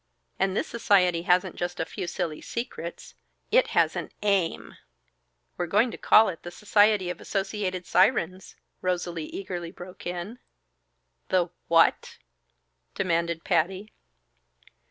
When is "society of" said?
6.49-7.21